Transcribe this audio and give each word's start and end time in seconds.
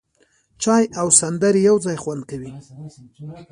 چای 0.61 0.83
او 1.01 1.07
سندرې 1.19 1.61
یو 1.69 1.77
ځای 1.85 1.97
خوند 2.03 2.23
کوي. 2.29 2.53